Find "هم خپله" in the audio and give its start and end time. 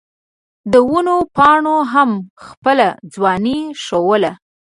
1.93-2.87